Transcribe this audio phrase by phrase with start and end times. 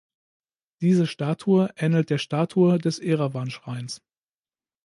[0.81, 4.01] Diese Statue ähnelt der Statue des Erawan-Schreins.